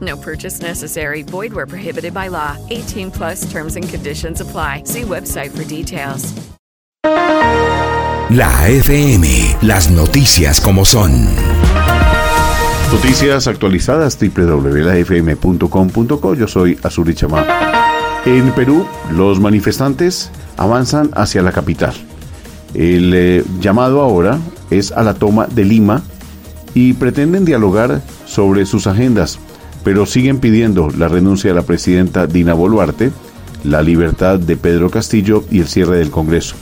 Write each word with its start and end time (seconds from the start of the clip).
No 0.00 0.16
purchase 0.16 0.60
necessary. 0.60 1.22
Void 1.22 1.52
where 1.52 1.66
prohibited 1.66 2.12
by 2.12 2.28
law. 2.28 2.56
18 2.70 3.10
plus 3.10 3.50
terms 3.50 3.76
and 3.76 3.88
conditions 3.88 4.40
apply. 4.40 4.82
See 4.84 5.02
website 5.02 5.50
for 5.50 5.64
details. 5.64 6.34
La 8.30 8.68
FM, 8.68 9.56
las 9.62 9.90
noticias 9.90 10.60
como 10.60 10.84
son. 10.84 11.12
Noticias 12.92 13.46
actualizadas 13.46 14.18
www.lafm.com.co. 14.18 16.34
Yo 16.34 16.46
soy 16.46 16.78
Azuri 16.82 17.14
Chamá. 17.14 17.46
En 18.26 18.52
Perú, 18.52 18.86
los 19.12 19.40
manifestantes 19.40 20.30
avanzan 20.58 21.08
hacia 21.14 21.40
la 21.40 21.52
capital. 21.52 21.94
El 22.74 23.14
eh, 23.14 23.42
llamado 23.60 24.02
ahora 24.02 24.38
es 24.70 24.92
a 24.92 25.02
la 25.02 25.14
toma 25.14 25.46
de 25.46 25.64
Lima 25.64 26.02
y 26.74 26.92
pretenden 26.92 27.46
dialogar 27.46 28.02
sobre 28.26 28.66
sus 28.66 28.86
agendas, 28.86 29.38
pero 29.84 30.06
siguen 30.06 30.38
pidiendo 30.38 30.90
la 30.90 31.08
renuncia 31.08 31.50
de 31.50 31.56
la 31.56 31.66
presidenta 31.66 32.26
Dina 32.26 32.54
Boluarte, 32.54 33.10
la 33.64 33.82
libertad 33.82 34.38
de 34.38 34.56
Pedro 34.56 34.90
Castillo 34.90 35.44
y 35.50 35.60
el 35.60 35.68
cierre 35.68 35.98
del 35.98 36.10
Congreso. 36.10 36.56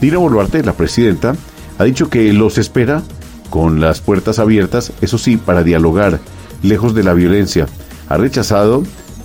Dina 0.00 0.18
Boluarte, 0.18 0.62
la 0.62 0.72
presidenta, 0.72 1.34
ha 1.78 1.84
dicho 1.84 2.10
que 2.10 2.32
los 2.32 2.58
espera 2.58 3.02
con 3.50 3.80
las 3.80 4.00
puertas 4.00 4.38
abiertas, 4.38 4.92
eso 5.00 5.18
sí, 5.18 5.36
para 5.36 5.62
dialogar, 5.62 6.20
lejos 6.62 6.94
de 6.94 7.04
la 7.04 7.12
violencia. 7.12 7.66
Ha 8.08 8.16
rechazado 8.16 8.82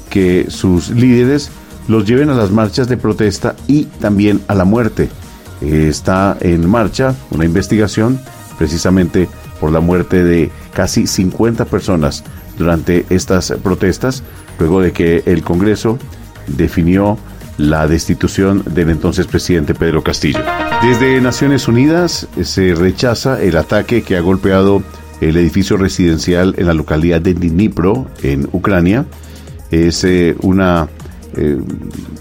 que 0.10 0.48
sus 0.50 0.90
líderes 0.90 1.50
los 1.88 2.06
lleven 2.06 2.30
a 2.30 2.36
las 2.36 2.52
marchas 2.52 2.88
de 2.88 2.98
protesta 2.98 3.56
y 3.68 3.86
también 3.86 4.42
a 4.48 4.56
la 4.56 4.66
muerte. 4.66 5.10
Está 5.62 6.38
en 6.42 6.70
marcha 6.70 7.16
una 7.32 7.46
investigación 7.46 8.20
precisamente 8.58 9.28
por 9.60 9.72
la 9.72 9.80
muerte 9.80 10.24
de 10.24 10.52
casi 10.74 11.08
50 11.08 11.66
personas 11.66 12.24
durante 12.58 13.06
estas 13.10 13.54
protestas, 13.64 14.24
luego 14.60 14.82
de 14.82 14.92
que 14.92 15.24
el 15.26 15.44
Congreso 15.44 15.98
definió 16.48 17.18
la 17.58 17.88
destitución 17.88 18.64
del 18.66 18.90
entonces 18.90 19.28
presidente 19.28 19.74
Pedro 19.74 20.04
Castillo. 20.04 20.40
Desde 20.82 21.20
Naciones 21.22 21.68
Unidas 21.68 22.28
se 22.44 22.76
rechaza 22.76 23.42
el 23.42 23.58
ataque 23.58 24.04
que 24.04 24.16
ha 24.16 24.22
golpeado 24.22 24.84
el 25.22 25.38
edificio 25.38 25.78
residencial 25.78 26.54
en 26.58 26.68
la 26.68 26.74
localidad 26.74 27.20
de 27.20 27.34
Dnipro, 27.34 28.08
en 28.22 28.48
Ucrania. 28.52 29.06
Es 29.72 30.04
eh, 30.04 30.36
una 30.42 30.88
eh, 31.36 31.58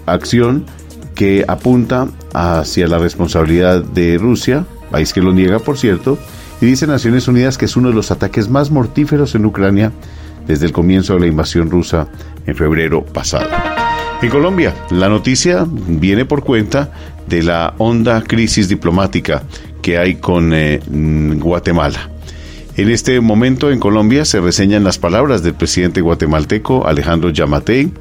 acción 0.07 0.65
que 1.13 1.45
apunta 1.47 2.07
hacia 2.33 2.87
la 2.87 2.97
responsabilidad 2.97 3.83
de 3.83 4.17
Rusia, 4.17 4.65
país 4.91 5.13
que 5.13 5.21
lo 5.21 5.33
niega, 5.33 5.59
por 5.59 5.77
cierto, 5.77 6.17
y 6.61 6.65
dice 6.65 6.87
Naciones 6.87 7.27
Unidas 7.27 7.57
que 7.57 7.65
es 7.65 7.75
uno 7.77 7.89
de 7.89 7.95
los 7.95 8.11
ataques 8.11 8.49
más 8.49 8.71
mortíferos 8.71 9.35
en 9.35 9.45
Ucrania 9.45 9.91
desde 10.47 10.65
el 10.65 10.71
comienzo 10.71 11.13
de 11.13 11.21
la 11.21 11.27
invasión 11.27 11.69
rusa 11.69 12.07
en 12.45 12.55
febrero 12.55 13.03
pasado. 13.03 13.49
En 14.21 14.29
Colombia, 14.29 14.73
la 14.89 15.09
noticia 15.09 15.65
viene 15.69 16.25
por 16.25 16.43
cuenta 16.43 16.91
de 17.27 17.43
la 17.43 17.75
honda 17.77 18.23
crisis 18.23 18.67
diplomática 18.67 19.43
que 19.81 19.97
hay 19.97 20.15
con 20.15 20.53
eh, 20.53 20.79
Guatemala. 20.87 22.09
En 22.77 22.89
este 22.89 23.19
momento 23.21 23.71
en 23.71 23.79
Colombia 23.79 24.25
se 24.25 24.39
reseñan 24.39 24.83
las 24.83 24.97
palabras 24.97 25.43
del 25.43 25.53
presidente 25.55 26.01
guatemalteco 26.01 26.87
Alejandro 26.87 27.31
Yamatei, 27.31 27.91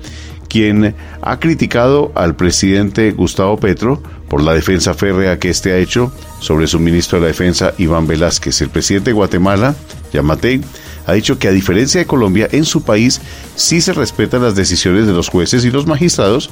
quien 0.49 0.95
ha 1.23 1.41
criticado 1.41 2.13
al 2.15 2.37
presidente 2.37 3.11
Gustavo 3.13 3.59
Petro 3.59 4.03
por 4.29 4.43
la 4.43 4.55
defensa 4.55 4.95
férrea 4.95 5.39
que 5.39 5.51
éste 5.51 5.73
ha 5.73 5.79
hecho 5.79 6.13
sobre 6.41 6.67
su 6.67 6.79
ministro 6.79 7.19
de 7.19 7.23
la 7.23 7.29
Defensa, 7.29 7.73
Iván 7.79 8.07
Velázquez. 8.07 8.61
El 8.61 8.71
presidente 8.71 9.11
de 9.11 9.15
Guatemala, 9.15 9.75
Yamatei, 10.13 10.61
ha 11.07 11.13
dicho 11.13 11.39
que 11.39 11.49
a 11.49 11.53
diferencia 11.53 12.01
de 12.01 12.07
Colombia, 12.07 12.49
en 12.51 12.65
su 12.65 12.83
país 12.83 13.21
sí 13.55 13.81
se 13.81 13.93
respetan 13.93 14.43
las 14.43 14.57
decisiones 14.57 15.07
de 15.07 15.13
los 15.13 15.29
jueces 15.29 15.65
y 15.65 15.71
los 15.71 15.87
magistrados. 15.87 16.51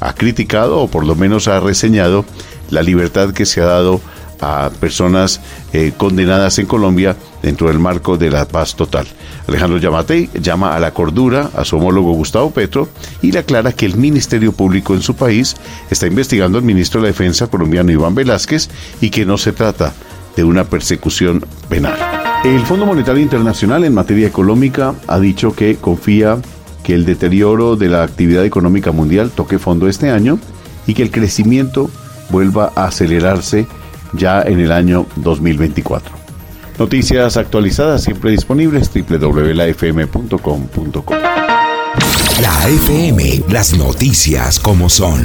Ha 0.00 0.14
criticado 0.14 0.78
o 0.80 0.88
por 0.88 1.06
lo 1.06 1.14
menos 1.14 1.48
ha 1.48 1.60
reseñado 1.60 2.24
la 2.70 2.82
libertad 2.82 3.32
que 3.32 3.46
se 3.46 3.60
ha 3.60 3.66
dado 3.66 4.00
a 4.40 4.70
personas 4.80 5.40
eh, 5.72 5.92
condenadas 5.96 6.58
en 6.58 6.66
Colombia 6.66 7.16
dentro 7.42 7.68
del 7.68 7.78
marco 7.78 8.16
de 8.16 8.30
la 8.30 8.46
paz 8.46 8.74
total. 8.74 9.06
Alejandro 9.46 9.78
Yamatei 9.78 10.28
llama 10.40 10.74
a 10.74 10.80
la 10.80 10.92
cordura 10.92 11.50
a 11.56 11.64
su 11.64 11.76
homólogo 11.76 12.12
Gustavo 12.12 12.50
Petro 12.50 12.88
y 13.22 13.32
le 13.32 13.38
aclara 13.40 13.72
que 13.72 13.86
el 13.86 13.96
Ministerio 13.96 14.52
Público 14.52 14.94
en 14.94 15.02
su 15.02 15.14
país 15.14 15.56
está 15.90 16.06
investigando 16.06 16.58
al 16.58 16.64
ministro 16.64 17.00
de 17.00 17.06
la 17.06 17.12
Defensa 17.12 17.46
colombiano 17.46 17.92
Iván 17.92 18.14
Velázquez 18.14 18.68
y 19.00 19.10
que 19.10 19.24
no 19.24 19.38
se 19.38 19.52
trata 19.52 19.92
de 20.36 20.44
una 20.44 20.64
persecución 20.64 21.44
penal. 21.68 22.33
El 22.44 22.64
Fondo 22.66 22.84
Monetario 22.84 23.22
Internacional 23.22 23.84
en 23.84 23.94
materia 23.94 24.26
económica 24.26 24.94
ha 25.06 25.18
dicho 25.18 25.54
que 25.54 25.76
confía 25.76 26.36
que 26.82 26.94
el 26.94 27.06
deterioro 27.06 27.76
de 27.76 27.88
la 27.88 28.02
actividad 28.02 28.44
económica 28.44 28.92
mundial 28.92 29.30
toque 29.30 29.58
fondo 29.58 29.88
este 29.88 30.10
año 30.10 30.38
y 30.86 30.92
que 30.92 31.02
el 31.02 31.10
crecimiento 31.10 31.88
vuelva 32.28 32.70
a 32.76 32.84
acelerarse 32.84 33.66
ya 34.12 34.42
en 34.42 34.60
el 34.60 34.72
año 34.72 35.06
2024. 35.16 36.14
Noticias 36.78 37.38
actualizadas 37.38 38.02
siempre 38.02 38.30
disponibles 38.30 38.90
www.lafm.com.co. 38.92 41.14
La 42.42 42.68
FM, 42.68 43.44
las 43.48 43.74
noticias 43.74 44.60
como 44.60 44.90
son. 44.90 45.24